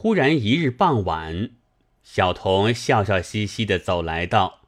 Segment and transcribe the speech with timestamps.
[0.00, 1.50] 忽然一日傍晚，
[2.04, 4.60] 小童笑笑嘻嘻的走来道：“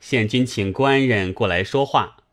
[0.00, 2.24] 县君请官人过来说话。”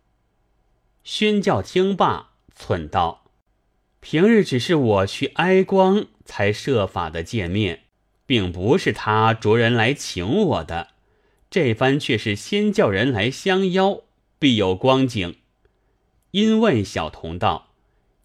[1.05, 3.25] 宣教听罢，忖道
[4.01, 7.83] ：“平日只是我去哀光，才设法的见面，
[8.25, 10.87] 并不是他着人来请我的。
[11.51, 14.01] 这番却是先叫人来相邀，
[14.39, 15.35] 必有光景。”
[16.31, 17.67] 因问小童道：“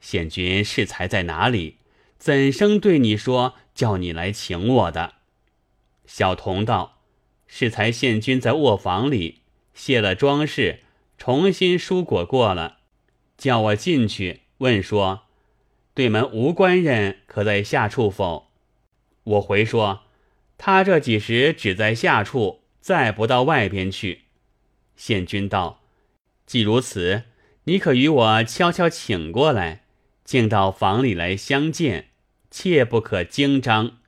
[0.01, 1.77] 县君适才在哪里？
[2.17, 5.15] 怎生对你说叫你来请我的？”
[6.05, 6.99] 小童道
[7.49, 9.41] ：“适才县君在卧房里
[9.73, 10.81] 卸了装饰，
[11.17, 12.81] 重新梳裹过了，
[13.39, 15.23] 叫我进去问说，
[15.95, 18.51] 对门无官人可在下处否？”
[19.25, 20.03] 我回说
[20.59, 24.25] ：“他这几时只在下处，再不到外边去。”
[24.95, 25.81] 县君道
[26.45, 27.23] ：“既如此。”
[27.65, 29.85] 你可与我悄悄请过来，
[30.25, 32.10] 进到房里来相见，
[32.51, 33.99] 切不可惊张。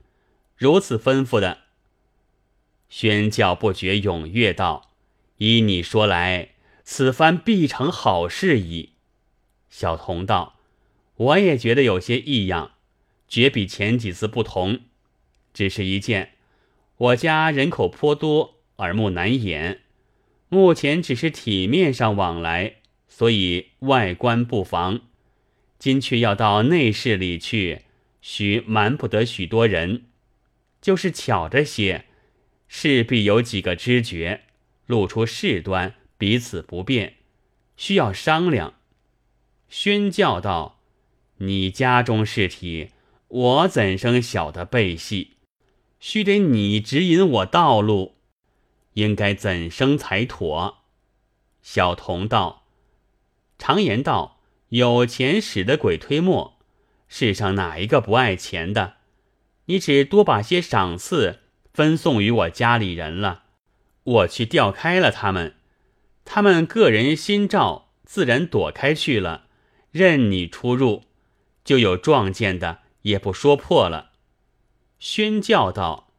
[0.55, 1.59] 如此吩咐的。
[2.89, 4.91] 宣教不觉踊跃道
[5.37, 6.49] ：“依你说来，
[6.83, 8.91] 此番必成好事矣。”
[9.69, 10.59] 小童道
[11.15, 12.73] ：“我也觉得有些异样，
[13.27, 14.81] 绝比前几次不同。
[15.53, 16.33] 只是一件，
[16.97, 19.81] 我家人口颇多，耳目难掩，
[20.49, 22.75] 目前只是体面上往来。”
[23.15, 25.01] 所以外观不妨，
[25.77, 27.83] 今却要到内室里去，
[28.23, 30.05] 须瞒不得许多人。
[30.81, 32.05] 就是巧着些，
[32.67, 34.41] 势必有几个知觉，
[34.85, 37.17] 露出事端，彼此不便，
[37.77, 38.75] 需要商量。
[39.69, 40.79] 宣教道
[41.39, 42.91] ：“你家中事体，
[43.27, 45.37] 我怎生晓得背细？
[45.99, 48.15] 须得你指引我道路，
[48.93, 50.83] 应该怎生才妥？”
[51.61, 52.65] 小童道。
[53.57, 56.52] 常言道：“有钱使得鬼推磨。”
[57.15, 58.95] 世上哪一个不爱钱的？
[59.65, 63.43] 你只多把些赏赐分送于我家里人了，
[64.03, 65.53] 我去调开了他们，
[66.25, 69.45] 他们个人心照，自然躲开去了，
[69.91, 71.03] 任你出入，
[71.63, 74.13] 就有撞见的，也不说破了。
[74.97, 76.09] 宣教道：“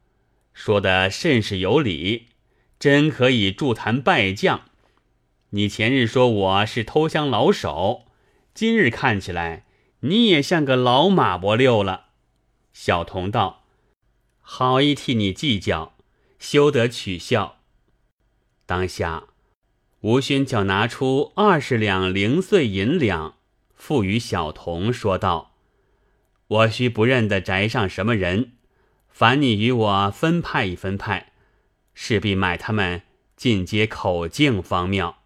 [0.55, 2.27] 说的甚是有理，
[2.79, 4.61] 真可以助坛败将。”
[5.51, 8.05] 你前日说我是偷香老手，
[8.53, 9.65] 今日看起来
[10.07, 12.05] 你也像个老马伯六了。
[12.73, 13.63] 小童道
[14.39, 15.95] ：“好意替你计较，
[16.39, 17.57] 休得取笑。”
[18.67, 19.27] 当下，
[20.01, 23.37] 吴勋叫拿出二十两零碎银两，
[23.73, 25.55] 付与小童，说道
[26.47, 28.53] ：“我须不认得宅上什么人，
[29.09, 31.33] 烦你与我分派一分派，
[31.93, 33.03] 势必买他们
[33.35, 35.23] 进阶口径方妙。”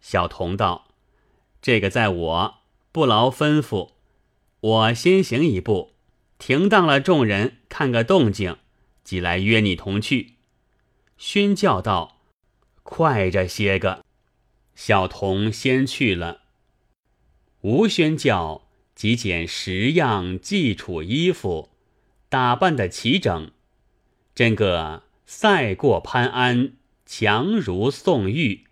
[0.00, 0.88] 小童道
[1.60, 2.54] ：“这个在我
[2.96, 3.90] 不劳吩咐，
[4.58, 5.92] 我先行一步，
[6.38, 8.56] 停当了众人，看个动静，
[9.04, 10.36] 即来约你同去。”
[11.18, 12.22] 宣教道
[12.82, 14.02] ：“快着些个。”
[14.74, 16.44] 小童先去了。
[17.60, 21.68] 吴宣教即捡十样祭楚衣服，
[22.30, 23.50] 打扮得齐整，
[24.34, 26.72] 真个赛过潘安，
[27.04, 28.64] 强如宋玉。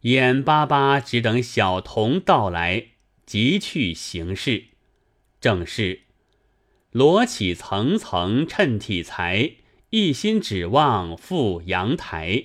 [0.00, 2.91] 眼巴巴只等小童到来，
[3.26, 4.64] 即去行事。
[5.40, 6.02] 正是
[6.90, 9.52] 罗起层层衬体裁，
[9.90, 12.44] 一心指望赴阳台。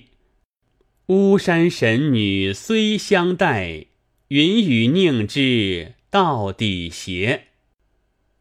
[1.06, 3.86] 巫山神女虽相待，
[4.28, 7.44] 云雨宁知到底邪？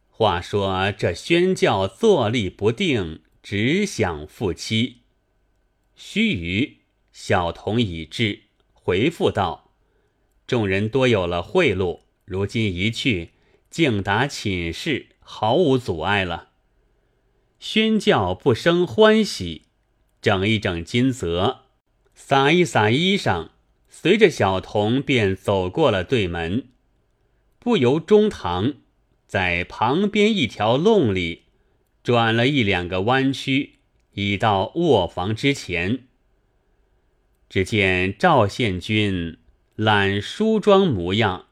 [0.08, 5.02] 话说这宣教坐立不定，只想复妻。
[5.96, 6.78] 须臾，
[7.12, 8.42] 小童已至。
[8.74, 9.72] 回复道
[10.48, 13.30] ：“众人多有了贿赂，如今一去，
[13.70, 16.50] 竟达寝室，毫无阻碍了。”
[17.58, 19.64] 宣教不生欢喜，
[20.22, 21.62] 整一整金泽，
[22.14, 23.50] 撒一撒衣裳，
[23.90, 26.68] 随着小童便走过了对门，
[27.58, 28.74] 不由中堂，
[29.26, 31.46] 在旁边一条弄里
[32.04, 33.80] 转了一两个弯曲，
[34.14, 36.04] 已到卧房之前。
[37.50, 39.38] 只见赵宪君
[39.76, 41.47] 揽梳妆模样，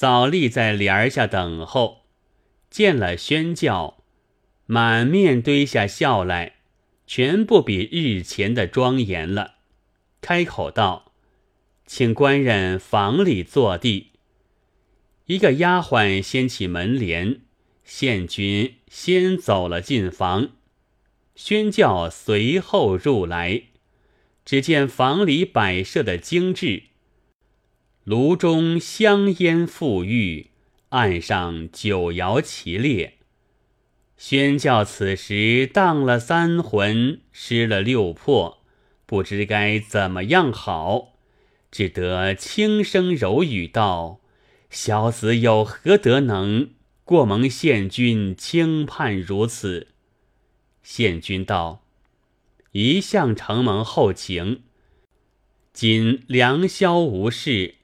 [0.00, 2.06] 早立在帘儿下等候。
[2.70, 4.02] 见了宣教，
[4.64, 6.54] 满面堆下笑来，
[7.06, 9.56] 全不比日前的庄严了。
[10.22, 11.12] 开口道
[11.84, 14.12] ：“请官人房里坐地。”
[15.28, 17.42] 一个丫鬟掀起门帘，
[17.84, 20.52] 宪君先走了进房，
[21.34, 23.64] 宣教随后入来。
[24.46, 26.84] 只见房里摆设的精致，
[28.10, 30.50] 炉中香烟馥郁，
[30.88, 33.18] 案上酒肴齐列。
[34.16, 38.64] 宣教此时荡了三魂，失了六魄，
[39.06, 41.12] 不知该怎么样好，
[41.70, 44.18] 只得轻声柔语道
[44.70, 46.70] ：“小子有何德能，
[47.04, 49.86] 过蒙县君轻判如此？”
[50.82, 51.84] 县君道
[52.74, 54.62] ：“一向承蒙厚情，
[55.72, 57.76] 今良宵无事，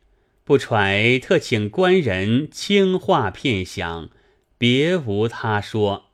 [0.47, 4.11] 不揣特请官人轻话片想，
[4.57, 6.05] 别无他说。”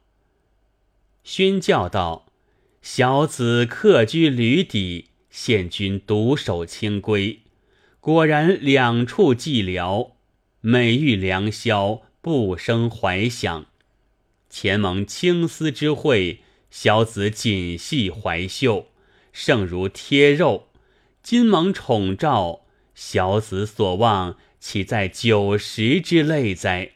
[1.23, 2.32] 宣教道
[2.81, 7.40] ：“小子客居闾底，县君独守清规，
[8.00, 10.12] 果然两处寂寥。
[10.62, 13.67] 每遇良宵，不生怀想。
[14.49, 16.40] 前蒙青丝之惠，
[16.70, 18.87] 小子锦系怀袖，
[19.31, 20.69] 胜如贴肉。
[21.23, 22.62] 今蒙宠召，
[22.94, 26.93] 小子所望，岂在酒食之类哉？”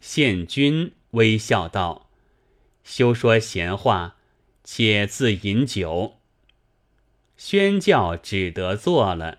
[0.00, 2.10] 县君微笑道。
[2.84, 4.16] 休说闲话，
[4.64, 6.18] 且自饮酒。
[7.36, 9.38] 宣教只得坐了。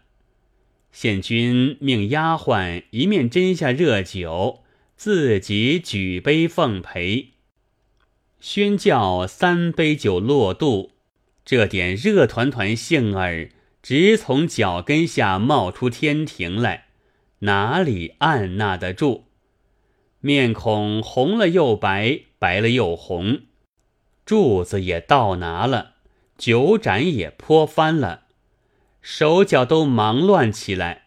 [0.92, 4.64] 县君命丫鬟一面斟下热酒，
[4.96, 7.32] 自己举杯奉陪。
[8.40, 10.92] 宣教三杯酒落肚，
[11.44, 13.50] 这点热团团杏儿
[13.84, 16.88] 直从脚跟下冒出天庭来，
[17.40, 19.26] 哪里按捺得住？
[20.22, 22.22] 面孔红了又白。
[22.44, 23.44] 白了又红，
[24.26, 25.94] 柱子也倒拿了，
[26.38, 28.24] 酒盏也泼翻了，
[29.02, 31.04] 手脚都忙乱起来。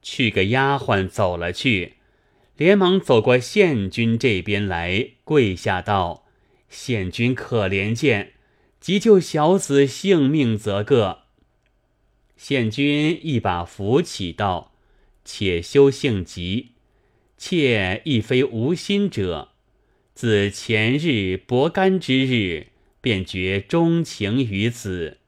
[0.00, 1.94] 去个丫鬟走了去，
[2.56, 6.24] 连忙走过县君这边来，跪下道
[6.70, 8.34] ：“县君可怜见，
[8.78, 11.22] 急救小子性命则个。”
[12.42, 14.72] 县君一把扶起道
[15.26, 16.70] ：“且休性急，
[17.36, 19.50] 妾亦非无心者。”
[20.16, 22.68] 自前日薄干之日，
[23.02, 25.18] 便觉钟情于子，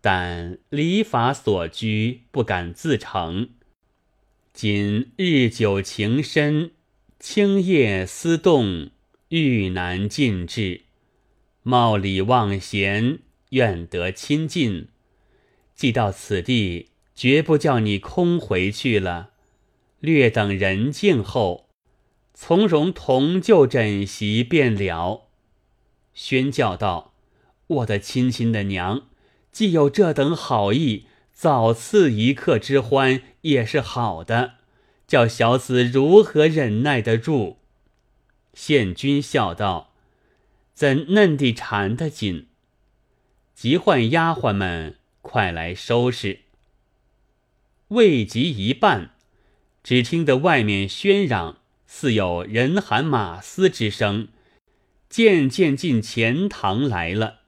[0.00, 3.50] 但礼法所拘，不敢自成。
[4.54, 6.70] 今日久情深，
[7.18, 8.88] 青叶思动，
[9.28, 10.80] 欲难尽至。
[11.62, 13.18] 冒礼忘贤，
[13.50, 14.88] 愿得亲近。
[15.80, 19.30] 既到此地，绝不叫你空回去了。
[20.00, 21.70] 略等人静后。
[22.34, 25.30] 从容同就枕席便了。
[26.12, 27.14] 宣教道
[27.66, 29.08] ：“我的亲亲的娘，
[29.50, 34.56] 既有这等好意，早赐一刻之欢也是好的。
[35.06, 37.56] 叫小子如何忍耐得住？”
[38.52, 39.94] 县君笑道
[40.74, 42.48] ：“怎嫩地缠得紧？”
[43.54, 46.40] 急唤丫鬟们快来收拾。
[47.88, 49.14] 未及一半，
[49.82, 51.58] 只听得外面喧嚷。
[51.92, 54.28] 似有人喊马嘶之声，
[55.08, 57.40] 渐渐进前堂来了。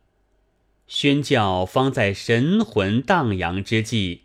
[0.89, 4.23] 宣教方在神魂荡漾之际，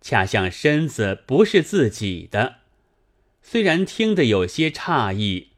[0.00, 2.60] 恰像身子不是自己的，
[3.42, 5.48] 虽然听得有些诧异，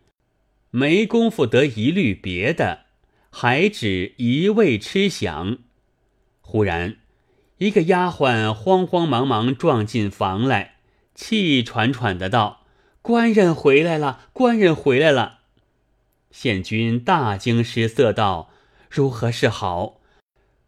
[0.71, 2.87] 没工夫得一律别的，
[3.31, 5.59] 还只一味吃响。
[6.41, 6.97] 忽然，
[7.61, 10.77] 一个丫鬟慌慌忙忙撞进房来，
[11.15, 12.65] 气喘喘的道。
[13.03, 15.41] 官人回来了，官人回来了。
[16.31, 18.49] 县君大惊失色道
[18.89, 20.01] ：“如何是好？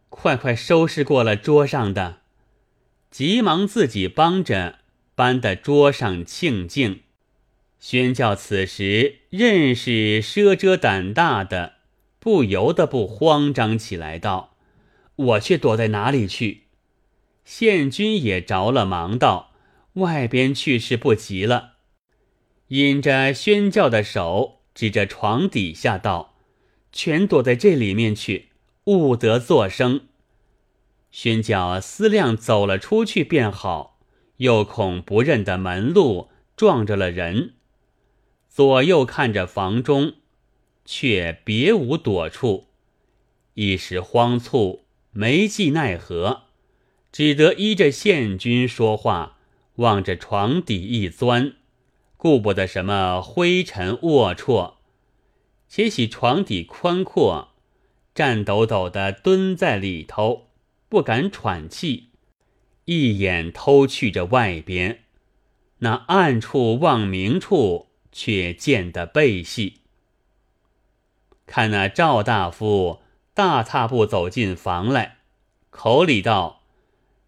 [0.09, 2.17] 快快收拾过了桌上的。”
[3.09, 4.77] 急忙自己帮着
[5.15, 7.01] 搬的桌上庆敬。
[7.79, 11.73] 宣教此时认识奢遮胆大的，
[12.19, 14.55] 不由得不慌张起来，道
[15.15, 16.61] ：“我却躲在哪里去？”
[17.45, 19.51] 县君也着了忙，道
[19.93, 21.73] ：“外边去是不急了。”
[22.69, 26.35] 引着宣教的手，指着床底下道
[26.91, 28.49] ：“全躲在这里面去，
[28.85, 30.07] 勿得作声。”
[31.11, 33.99] 宣教思量走了出去便好，
[34.37, 37.53] 又恐不认得门路，撞着了人。
[38.49, 40.13] 左右看着房中，
[40.85, 42.67] 却别无躲处，
[43.53, 46.43] 一时慌促，没计奈何，
[47.13, 49.37] 只得依着县君说话，
[49.75, 51.53] 望着床底一钻。
[52.17, 54.73] 顾不得什么灰尘龌龊，
[55.69, 57.49] 且喜床底宽阔，
[58.15, 60.47] 颤抖抖的蹲在里头，
[60.89, 62.09] 不敢喘气，
[62.85, 65.03] 一眼偷去着外边，
[65.79, 69.81] 那暗处望明处，却见得背细。
[71.45, 73.01] 看那赵大夫
[73.35, 75.17] 大踏步走进房来，
[75.69, 76.62] 口里道：“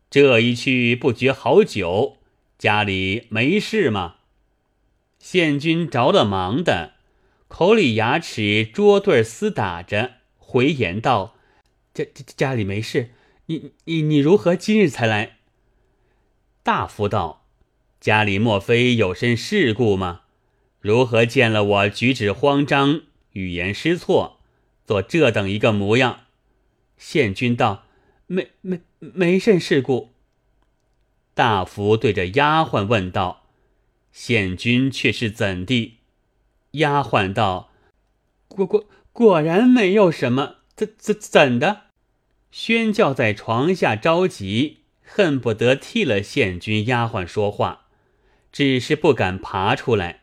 [0.09, 2.17] 这一去不觉好久，
[2.57, 4.15] 家里没事吗？”
[5.19, 6.93] 县君着了忙的，
[7.47, 11.35] 口里牙齿捉对厮打着，回言道
[11.93, 13.09] ：“家家家里没事，
[13.47, 15.37] 你你你如何今日才来？”
[16.61, 17.45] 大夫道
[17.99, 20.21] ：“家里莫非有甚事故吗？
[20.79, 24.39] 如何见了我举止慌张，语言失措，
[24.85, 26.21] 做这等一个模样？”
[26.97, 27.84] 县君道
[28.27, 30.11] ：“没没没甚事故。”
[31.33, 33.43] 大夫对着丫鬟问道
[34.11, 35.97] ：“县君却是怎地？”
[36.71, 37.71] 丫鬟道
[38.47, 41.83] ：“果果果然没有什么，怎怎怎的？”
[42.51, 47.87] 宣教在床下着急，恨不得替了县君丫鬟说话，
[48.51, 50.21] 只是不敢爬出来。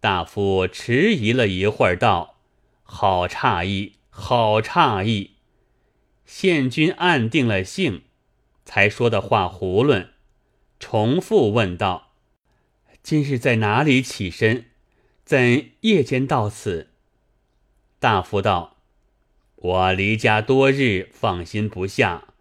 [0.00, 2.36] 大夫迟疑了一会儿，道
[2.84, 5.35] ：“好诧异，好诧异。”
[6.26, 8.02] 县君暗定了性，
[8.64, 10.08] 才说的话囫囵，
[10.80, 12.12] 重复问道
[13.02, 14.66] ：“今日在哪里起身？”
[15.24, 16.90] 怎夜间到此？
[17.98, 18.76] 大夫道
[19.56, 22.34] ：“我离家多日，放心不下。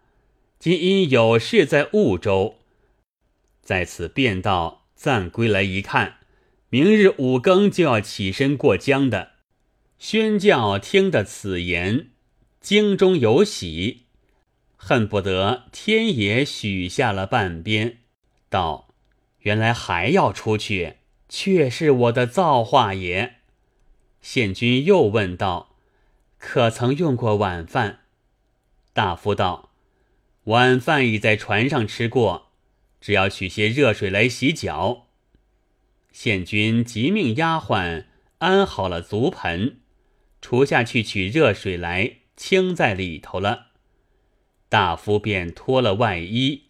[0.59, 2.57] 今因有事在婺州，
[3.61, 6.17] 在此便道暂归来一看，
[6.69, 9.33] 明日五更就要起身过江的。”
[9.97, 12.09] 宣教听得此言，
[12.65, 14.05] 京中有喜，
[14.75, 17.99] 恨不得天也许下了半边，
[18.49, 18.87] 道
[19.41, 20.95] ：“原来还要出去。”
[21.29, 23.35] 却是我的造化也。
[24.19, 25.75] 县君又问道
[26.39, 27.99] ：“可曾用过晚饭？”
[28.93, 29.69] 大夫道
[30.45, 32.51] ：“晚饭已在船上吃过，
[32.99, 35.05] 只要取些热水来洗脚。”
[36.11, 38.05] 县君即命丫鬟
[38.39, 39.81] 安好了足盆，
[40.41, 43.67] 厨下去取热水来，倾在里头了。
[44.69, 46.63] 大夫便脱了外衣，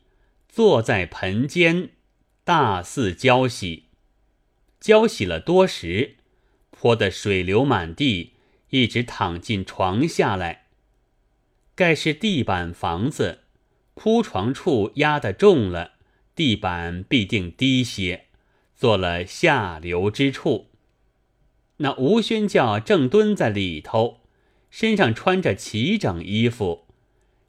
[0.47, 1.89] 坐在盆间，
[2.43, 3.85] 大肆浇洗。
[4.79, 6.17] 浇洗了多时，
[6.69, 8.33] 泼得水流满地，
[8.69, 10.65] 一直躺进床下来。
[11.73, 13.39] 盖是地板房子，
[13.95, 15.93] 铺床处压得重了，
[16.35, 18.25] 地板必定低些，
[18.75, 20.69] 做了下流之处。
[21.77, 24.21] 那吴宣教正蹲在里头，
[24.77, 26.85] 身上穿着齐整衣服，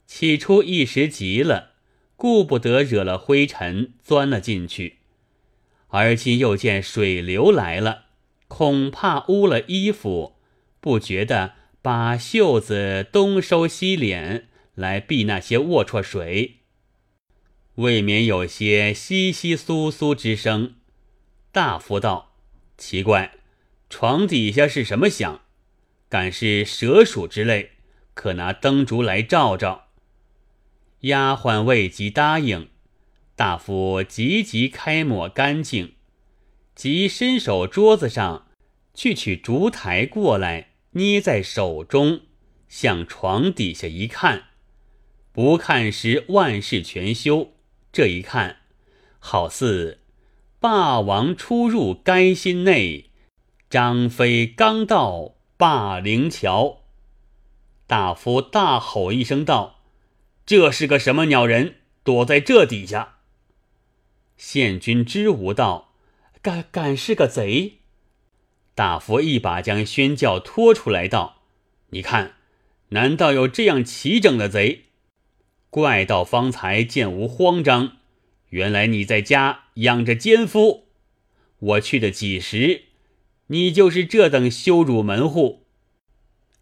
[0.05, 1.73] 起初一时急了，
[2.15, 4.99] 顾不得惹了灰尘，钻了进去。
[5.89, 8.05] 而今又见水流来了，
[8.47, 10.37] 恐怕污了衣服，
[10.79, 16.59] 不觉得把袖子东收西敛来避那些龌龊水，
[17.75, 20.75] 未免有些窸窸窣窣之声。
[21.51, 22.37] 大夫道
[22.79, 23.33] ：“奇怪，
[23.89, 25.41] 床底下是什么响？
[26.09, 27.71] 敢是蛇鼠之类？
[28.13, 29.87] 可拿灯烛来照照。”
[31.01, 32.69] 丫鬟未及答应。
[33.35, 35.93] 大夫急急开抹干净，
[36.73, 38.47] 即伸手桌子上
[38.95, 42.21] 去取烛台过来，捏在手中，
[42.67, 44.45] 向床底下一看，
[45.31, 47.53] 不看时万事全休。
[47.91, 48.57] 这一看，
[49.19, 49.99] 好似
[50.59, 53.11] 霸王出入该心内，
[53.69, 56.83] 张飞刚到霸陵桥。
[57.87, 59.79] 大夫大吼一声道
[60.45, 63.15] ：“这是个什么鸟人，躲在这底下？”
[64.37, 65.93] 县君知无道，
[66.43, 67.79] 敢敢是个贼。
[68.75, 71.41] 大夫一把将宣教拖出来道
[71.89, 72.35] ：“你看，
[72.89, 74.83] 难道有这样齐整的贼？
[75.71, 77.97] 怪道方才见无慌张，
[78.49, 80.87] 原来你在家养着奸夫。
[81.59, 82.83] 我去的几时，
[83.47, 85.65] 你就是这等羞辱门户。”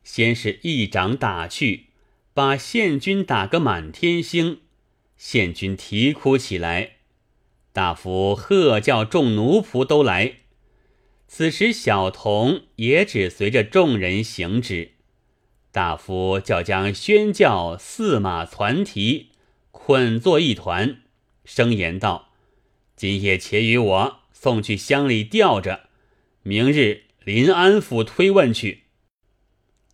[0.04, 1.88] 先是一掌打去，
[2.34, 4.62] 把县君打个满天星。
[5.18, 6.98] 县君啼哭起来。
[7.74, 10.36] 大夫喝叫众奴仆都来。
[11.28, 14.92] 此时小童也只随着众人行之。
[15.72, 19.32] 大夫叫将宣教四马攒蹄，
[19.72, 21.02] 捆作一团，
[21.44, 22.30] 声言道
[22.96, 25.85] ：“今夜且与我送去乡里吊着，
[26.48, 28.84] 明日临安府推问去。”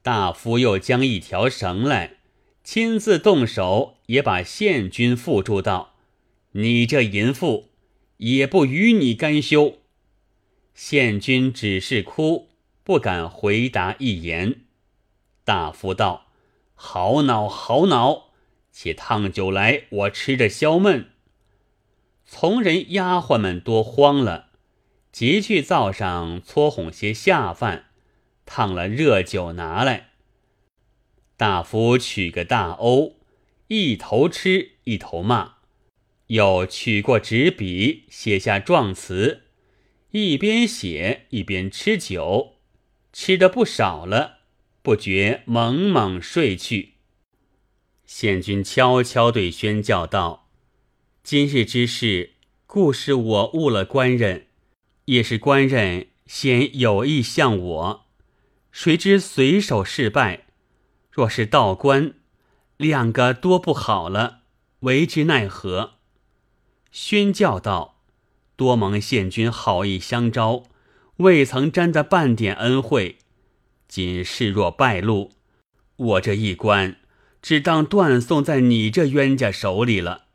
[0.04, 2.18] 大夫又将一条绳来，
[2.62, 5.96] 亲自动手，也把县君缚住道
[6.54, 7.70] ：“你这淫妇！”
[8.22, 9.80] 也不与你甘休。
[10.76, 12.50] 县君只是哭，
[12.84, 14.62] 不敢回答一言。
[15.44, 16.28] 大夫道
[16.76, 18.32] ：“好恼，好恼！
[18.72, 21.10] 且烫酒来，我吃着消闷。”
[22.28, 24.51] 从人丫鬟们多慌了，
[25.12, 27.88] 急去灶上搓哄些下饭，
[28.46, 30.12] 烫了热酒拿来。
[31.36, 33.16] 大夫取个大瓯，
[33.68, 35.56] 一头吃，一头骂。
[36.28, 39.42] 又取过纸笔，写下状词，
[40.12, 42.54] 一边写一边吃酒，
[43.12, 44.38] 吃的不少了，
[44.82, 46.94] 不觉猛猛睡去。
[48.06, 50.48] 县君悄悄对宣教道
[51.22, 52.32] ：“今日之事，
[52.66, 54.48] 固是我误了官人，
[55.06, 58.06] 也是官人先有意向我，
[58.72, 60.48] 谁知随手失败。
[61.12, 62.14] 若是道官，
[62.78, 64.42] 两个多不好了，
[64.82, 65.96] 为之奈何？”
[66.92, 68.02] 宣教道
[68.56, 70.64] ：“多蒙县君好意相招，
[71.18, 73.18] 未曾沾得半点恩惠。
[73.88, 75.32] 今事若败露，
[75.96, 76.98] 我这一官。”
[77.42, 80.26] 只当断送在你这冤家手里了。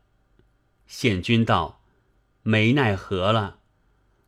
[0.87, 1.81] 县君道
[2.43, 3.56] ：“没奈何了，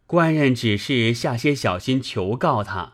[0.09, 2.93] 官人只是下些小心求告他，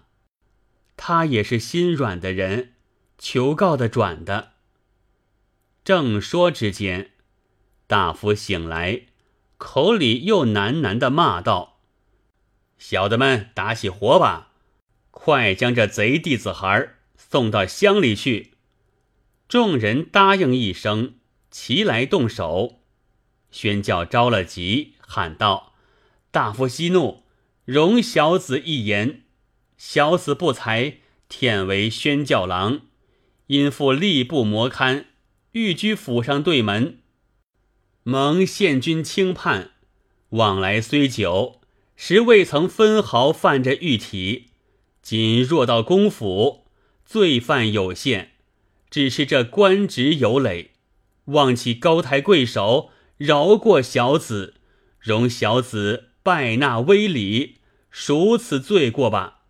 [0.97, 2.73] 他也是心软的人，
[3.17, 4.51] 求告的转的。”
[5.85, 7.11] 正说之间，
[7.87, 9.03] 大夫醒来，
[9.57, 11.79] 口里又喃喃的骂道
[12.77, 14.51] ：“小的们打起火把，
[15.09, 18.55] 快将这贼弟子孩送到乡里去。”
[19.47, 21.13] 众人答应一声，
[21.49, 22.81] 齐来动手。
[23.51, 25.74] 宣教着了急，喊道
[26.35, 27.23] ：“大夫息怒，
[27.63, 29.21] 容小子一言。
[29.77, 30.97] 小子不才，
[31.29, 32.81] 忝为宣教郎，
[33.47, 35.05] 因父吏部磨堪，
[35.53, 36.97] 欲居府上对门。
[38.03, 39.71] 蒙县君轻判，
[40.31, 41.61] 往来虽久，
[41.95, 44.47] 实未曾分毫犯着御体。
[45.01, 46.65] 今若到公府，
[47.05, 48.31] 罪犯有限。”
[48.91, 50.71] 只是这官职有累，
[51.27, 54.55] 望其高抬贵手，饶过小子，
[54.99, 57.59] 容小子拜纳威礼，
[57.91, 59.41] 赎此罪过吧。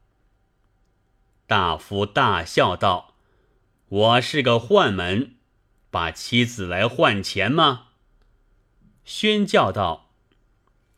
[1.47, 3.15] 大夫大笑道
[3.87, 5.35] ：“我是个宦门，
[5.89, 7.83] 把妻子来换钱吗？”
[9.05, 10.11] 宣教道：“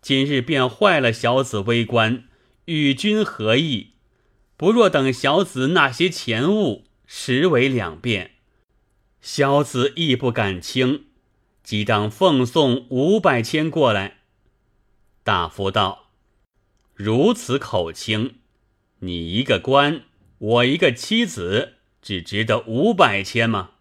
[0.02, 2.24] 今日便坏了小子微官，
[2.66, 3.92] 与君何意？
[4.56, 8.32] 不若等小子纳些钱物，实为两便。”
[9.22, 11.06] 小子亦不敢轻，
[11.62, 14.17] 即当奉送五百千过来。
[15.28, 16.12] 大夫道
[16.96, 18.36] ：“如此口轻，
[19.00, 20.04] 你一个官，
[20.38, 23.72] 我一个妻子，只值得五百千吗？”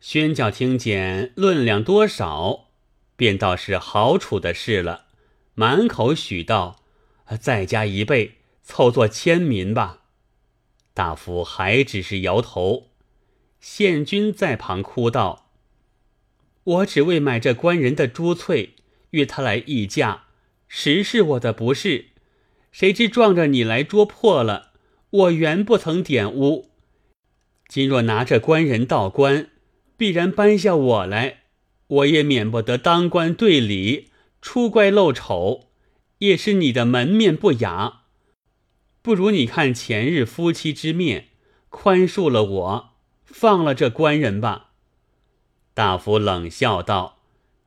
[0.00, 2.68] 宣教听见论量多少，
[3.14, 5.04] 便道是好处的事了，
[5.52, 6.80] 满口许道
[7.38, 10.04] ：“再加一倍，凑作千民吧。”
[10.94, 12.88] 大夫还只是摇头。
[13.60, 15.50] 县君在旁哭道
[16.64, 18.76] ：“我只为买这官人的珠翠，
[19.10, 20.23] 约他来议价，
[20.76, 22.06] 实是我的不是。
[22.72, 24.72] 谁知撞着你来捉破了，
[25.10, 26.72] 我原不曾点污。
[27.68, 29.50] 今若拿着官人到官，
[29.96, 31.42] 必然搬下我来，
[31.86, 34.10] 我也免不得当官对理，
[34.42, 35.68] 出怪露丑，
[36.18, 38.00] 也是你的门面不雅。
[39.00, 41.28] 不如你看前日夫妻之面，
[41.68, 42.90] 宽恕了我。”
[43.24, 44.70] 放了这官人吧。
[45.72, 47.18] 大夫冷笑道：“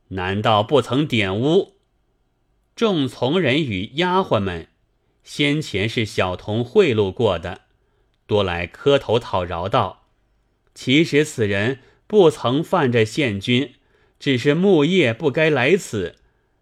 [0.08, 1.74] 难道不曾点污？”
[2.78, 4.68] 众从人与丫鬟们
[5.24, 7.62] 先前是小童贿赂过的，
[8.28, 10.06] 多来磕头讨饶道
[10.76, 13.74] ：“其实此人不曾犯着县君，
[14.20, 16.18] 只是木叶不该来此。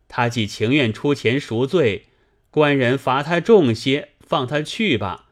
[0.08, 2.06] 他既情愿出钱赎罪，
[2.50, 5.28] 官人罚他重些，放他去吧。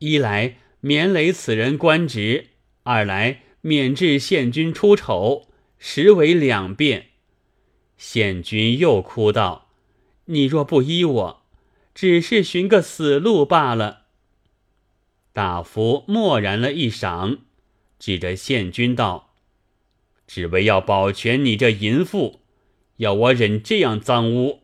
[0.00, 2.48] 一来免累此人官职。”
[2.84, 7.06] 二来免治县君出丑，实为两便。
[7.96, 9.67] 县君又哭道
[10.28, 11.42] ：“你若不依我，
[11.94, 14.06] 只是寻个死路罢了。”
[15.34, 17.38] 大夫默然了一晌，
[17.98, 19.34] 指着县君道
[20.26, 22.40] ：“只为要保全你这淫妇，
[22.96, 24.62] 要我忍这样脏污。”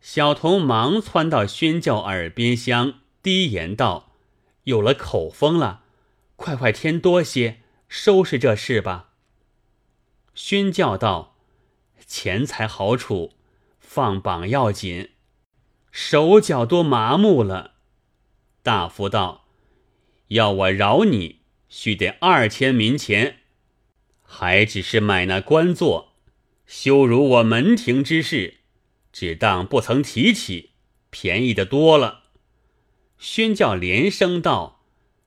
[0.00, 4.12] 小童忙窜到宣教耳边厢，低言道
[4.64, 5.82] ：“有了口风了。”
[6.36, 9.10] 快快添多些，收拾这事吧。
[10.34, 11.36] 宣教道
[12.06, 13.32] ：“钱财好处，
[13.94, 15.10] 放榜要紧，
[15.92, 17.74] 手脚都麻木了。”
[18.64, 19.46] 大夫道
[20.34, 23.36] ：“要我饶你，须得二千民钱，
[24.20, 26.14] 还只是买那官做，
[26.66, 28.58] 羞辱我门庭之事，
[29.12, 30.70] 只当不曾提起，
[31.10, 32.24] 便宜的多了。”
[33.16, 34.80] 宣教连声道。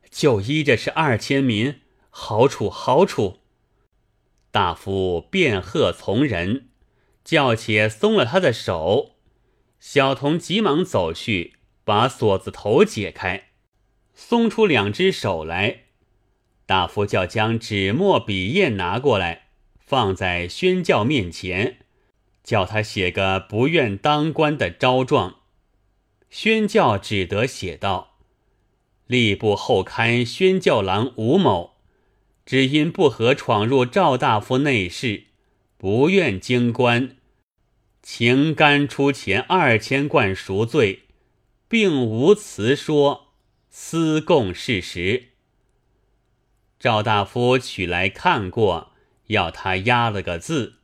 [0.09, 3.41] 就依着是二千民，好处好处。
[4.49, 6.66] 大夫便喝从人，
[7.27, 9.17] 叫且松了他的手。
[9.81, 13.49] 小童急忙走去，把锁子头解开，
[14.13, 15.81] 松出两只手来。
[16.65, 21.79] 大夫叫将纸墨笔砚拿过来，放在宣教面前，
[22.45, 25.39] 叫他写个不愿当官的招状。
[26.29, 28.19] 宣教只得写道。
[29.09, 31.75] 吏部后刊宣教郎吴某，
[32.45, 35.25] 只因不合闯入赵大夫内室，
[35.77, 37.16] 不愿经官，
[38.09, 41.03] 情甘出钱二千贯赎罪，
[41.67, 43.33] 并无辞说，
[43.69, 45.31] 私供事实。
[46.79, 48.93] 赵大夫取来看过，
[49.25, 50.75] 要他压了个字，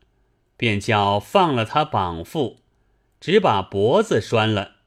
[0.57, 2.57] 便叫放了他绑缚，
[3.21, 4.79] 只把脖子拴了。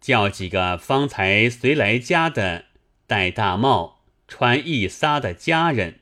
[0.00, 2.64] 叫几个方才随来家的
[3.06, 6.00] 戴大帽、穿一撒的家人，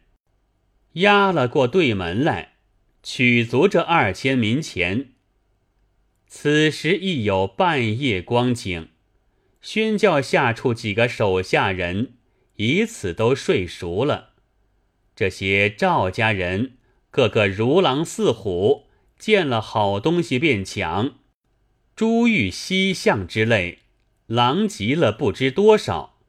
[0.93, 2.53] 押了过对门来，
[3.03, 5.15] 取足这二千民钱。
[6.33, 8.91] 此时亦有半夜光景，
[9.61, 12.13] 宣教下处几个手下人，
[12.55, 14.31] 以此都睡熟了。
[15.17, 16.77] 这些赵家人
[17.11, 18.87] 个个如狼似虎，
[19.19, 21.17] 见了好东西便抢，
[21.97, 23.81] 珠玉犀象之类。
[24.29, 26.21] 狼藉了不知多少，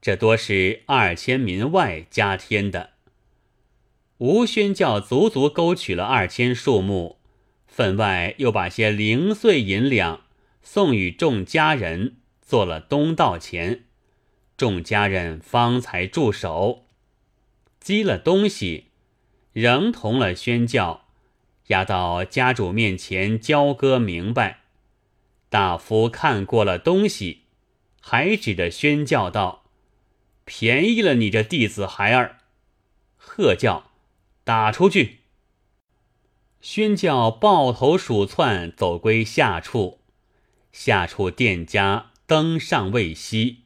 [0.00, 2.90] 这多是二千民外加添的。
[4.18, 7.18] 吴宣教足足勾取了二千数目，
[7.74, 10.20] 分外又把些零碎银两
[10.62, 13.86] 送与众家人，做了东道钱。
[14.56, 16.86] 众家人方才住手，
[17.80, 18.90] 积了东西，
[19.52, 21.06] 仍同了宣教，
[21.66, 24.60] 押到家主面前交割明白。
[25.48, 27.40] 大夫看过了东西，
[28.00, 29.64] 还指着宣教道
[30.46, 32.38] ：“便宜了你这弟子孩儿！”
[33.18, 33.90] 喝叫
[34.44, 35.22] ：“打出去！”
[36.64, 39.98] 宣教抱头鼠窜走归下处，
[40.72, 43.56] 下处店家灯尚未熄，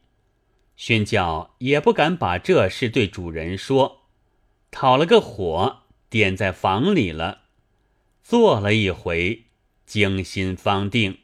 [0.75, 4.01] 宣教也不敢把这事对主人说，
[4.73, 7.43] 讨了个火点在房里了，
[8.25, 9.45] 坐了一回，
[9.87, 11.19] 精心方定。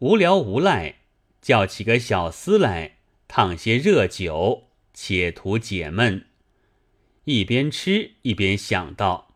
[0.00, 0.96] 无聊无赖，
[1.40, 6.26] 叫起个小厮来烫些热酒，且图解闷。
[7.24, 9.33] 一边吃一边想到，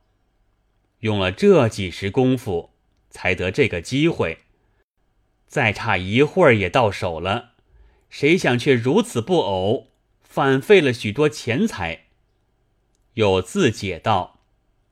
[1.00, 2.70] 用了这几时功夫，
[3.10, 4.38] 才得这个机会。
[5.46, 7.52] 再差一会儿也到手了，
[8.10, 9.88] 谁想却如此不偶，
[10.20, 12.06] 反费了许多钱财。
[13.14, 14.40] 又自解道，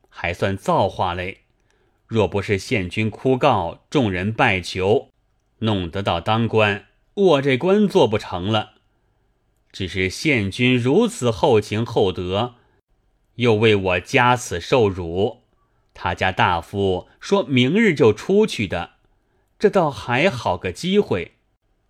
[0.09, 1.43] 还算造化嘞。
[2.07, 5.11] 若不是县君哭告，众人拜求。
[5.59, 8.75] 弄得到当官，我这官做不成了。
[9.73, 12.55] 只是县君如此厚情厚德，
[13.35, 15.43] 又为我加此受辱。
[15.97, 18.97] 他家大夫说明日就出去的，
[19.59, 21.33] 这倒还好个机会。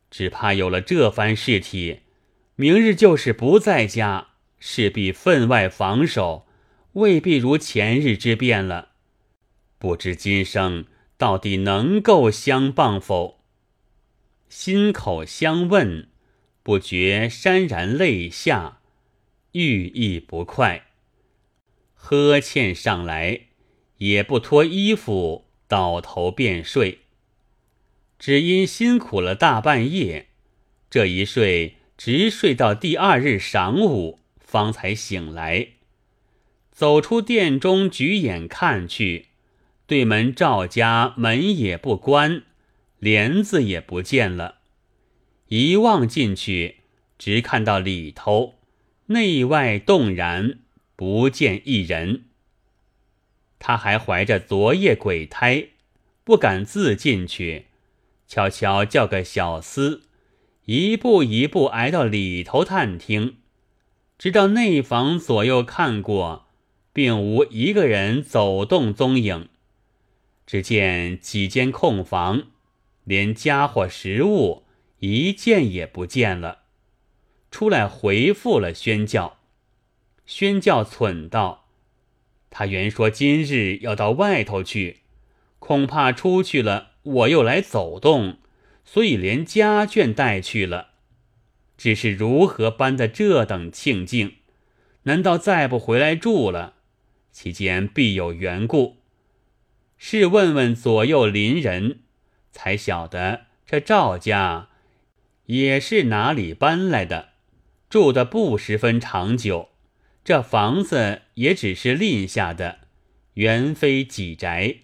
[0.09, 2.03] 只怕有了这番事体，
[2.55, 4.29] 明日就是不在家，
[4.61, 6.47] 势必分外防守，
[6.92, 8.90] 未必如前日之变了。
[9.79, 10.87] 不知今生
[11.19, 13.40] 到底能够相傍否？
[14.49, 16.09] 心口相问，
[16.62, 18.79] 不觉潸然泪下，
[19.53, 20.87] 寓意不快。
[21.95, 23.40] 呵欠上来，
[23.98, 27.00] 也不脱衣服，倒头便睡。
[28.18, 30.28] 只因辛苦了大半夜，
[30.88, 35.68] 这一睡直睡到第二日晌午，方才醒来。
[36.72, 39.26] 走出殿中，举眼看去，
[39.87, 42.42] 对门赵家门也不关。
[42.98, 44.56] 帘子也不见了，
[45.48, 46.76] 一望进去，
[47.18, 48.54] 只看到里头
[49.06, 50.61] 内外动然，
[50.96, 52.24] 不见一人。
[53.59, 55.69] 他还怀着昨夜鬼胎，
[56.25, 57.66] 不敢自进去，
[58.27, 60.01] 悄悄叫个小厮，
[60.66, 63.37] 一步一步挨到里头探听，
[64.19, 66.47] 直到内房左右看过，
[66.92, 69.49] 并无一个人走动踪影，
[70.47, 72.45] 只见几间空房。
[73.05, 74.64] 连家伙食物
[74.99, 76.62] 一件也不见了，
[77.53, 79.38] 出来回复了宣教。
[80.25, 81.65] 宣教忖道
[82.59, 85.01] ：“他原说今日要到外头去，
[85.59, 88.38] 恐怕出去了，我又来走动，
[88.83, 90.92] 所以连家眷带去了。
[91.77, 94.37] 只是如何搬的这等庆境？
[95.03, 96.77] 难道再不回来住了？
[97.31, 98.97] 其间必有缘故。
[99.99, 101.99] 试问问左右邻人。”
[102.51, 104.71] 才晓得这赵家
[105.45, 107.33] 也是哪里搬来的，
[107.90, 109.69] 住的不十分长久。
[110.27, 112.81] 这房子也只是吝下的，
[113.35, 114.79] 原非己宅，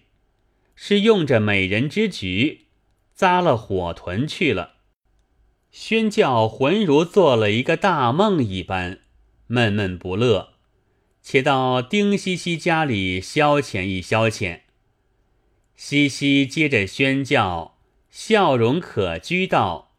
[0.73, 2.67] 是用着美人之局
[3.13, 4.75] 扎了火屯去了。
[5.69, 8.99] 宣教浑如做了一个大梦一般，
[9.47, 10.53] 闷闷不乐，
[11.21, 14.61] 且到丁西西家里消遣一消遣。
[15.75, 17.77] 西西接着宣教，
[18.09, 19.91] 笑容可掬道：“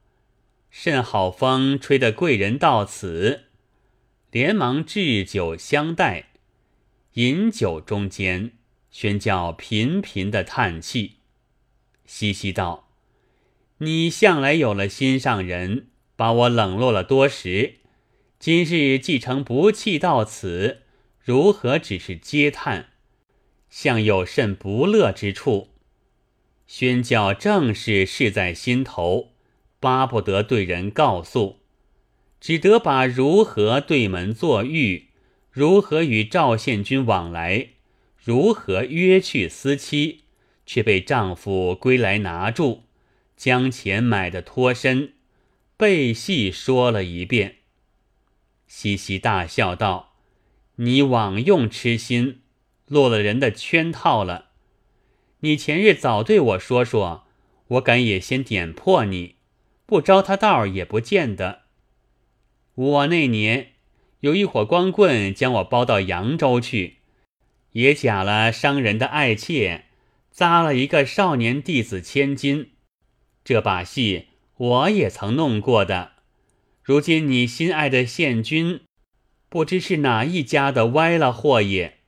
[0.70, 3.43] 甚好风吹得贵人到此，
[4.34, 6.30] 连忙置酒相待。
[7.12, 8.50] 饮酒中间，
[8.90, 11.18] 宣教频频的叹气。
[12.04, 12.88] 嘻嘻道
[13.78, 17.76] ：“你向来有了心上人，把我冷落了多时。
[18.40, 20.82] 今日既成不弃到此，
[21.22, 22.88] 如何只是嗟叹？
[23.70, 25.68] 像有甚不乐之处？”
[26.66, 29.30] 宣教正是事在心头。
[29.78, 31.60] 巴不得对人告诉，
[32.44, 35.06] 只得把如何对门作玉，
[35.50, 37.68] 如何与赵献君往来，
[38.22, 40.24] 如何约去私妻，
[40.66, 42.82] 却被丈夫归来拿住，
[43.34, 45.14] 将钱买的脱身，
[45.78, 47.60] 背细说了一遍。
[48.68, 50.12] 嘻嘻大笑道
[50.76, 52.40] ：“你枉用痴心，
[52.88, 54.50] 落了人的圈套了。
[55.40, 57.24] 你前日早对我说说，
[57.68, 59.36] 我敢也先点破你。”
[59.88, 61.63] 不招他道也不见得。
[62.74, 63.72] 我那年
[64.20, 66.96] 有一伙光棍将我包到扬州去，
[67.72, 69.84] 也假了商人的爱妾，
[70.30, 72.70] 扎了一个少年弟子千金。
[73.44, 76.12] 这把戏我也曾弄过的。
[76.82, 78.80] 如今你心爱的县君，
[79.48, 81.98] 不知是哪一家的歪了货也。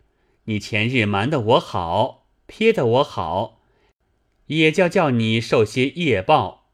[0.47, 3.61] 你前日瞒得我好，撇得我好，
[4.47, 6.71] 也叫叫你受些业报。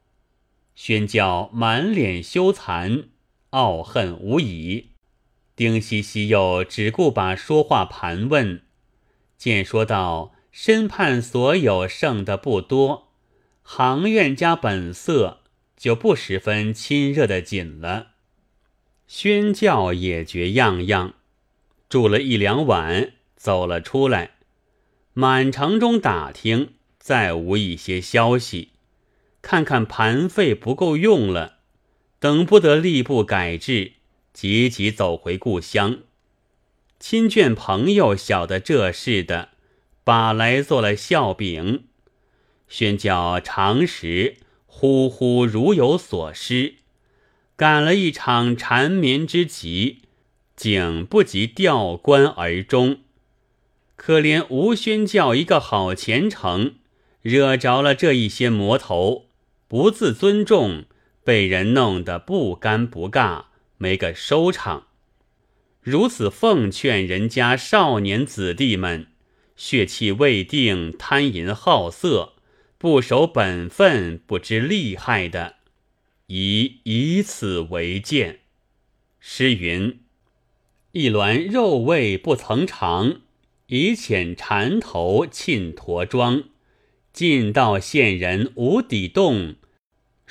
[0.75, 3.05] 宣教满脸羞惭，
[3.53, 4.91] 傲恨无已。
[5.57, 8.63] 丁西西又只顾把说话盘问，
[9.39, 13.13] 见说道：“身畔所有剩的不多，
[13.63, 15.43] 行院家本色
[15.77, 18.09] 就不十分亲热的紧了。”
[19.07, 21.15] 宣教也觉样样，
[21.91, 24.37] 住了一两晚，走了出来，
[25.13, 28.71] 满城中打听，再无一些消息。
[29.43, 31.59] 看看盘费不够用了，
[32.23, 33.95] 等不得吏部改制，
[34.33, 35.99] 急急走回故乡。
[37.01, 39.49] 亲眷朋友晓得这事的，
[40.05, 41.83] 把来做了笑柄，
[42.69, 46.75] 宣教常时呼呼如有所失，
[47.57, 50.03] 赶了一场缠绵之急，
[50.55, 52.99] 竟不及吊官而终。
[53.97, 56.77] 可怜吴宣教一个好前程，
[57.23, 59.27] 惹着了这一些魔头。
[59.67, 60.85] 不自尊重，
[61.25, 63.45] 被人弄得不尴不尬，
[63.79, 64.89] 没个收场。
[65.81, 69.09] 如此奉劝人家少年子弟们，
[69.57, 72.35] 血气未定，贪淫好色，
[72.79, 75.57] 不守本分，不知利害的，
[76.27, 78.41] 以以此为鉴。
[79.19, 80.01] 诗云
[80.93, 83.21] ：“一卵肉味不曾尝，
[83.67, 86.45] 以遣缠头沁驼庄。
[87.13, 89.57] 尽道县人无底洞。”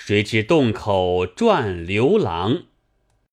[0.03, 2.63] 谁知洞口转流郎？